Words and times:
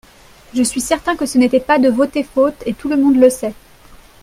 Je 0.55 0.63
suis 0.63 0.81
certain 0.81 1.15
que 1.15 1.27
ce 1.27 1.37
n'était 1.37 1.59
pas 1.59 1.77
de 1.77 1.87
voter 1.87 2.23
faute 2.23 2.63
et 2.65 2.73
tout 2.73 2.89
le 2.89 2.97
monde 2.97 3.17
le 3.17 3.29
sait. 3.29 3.53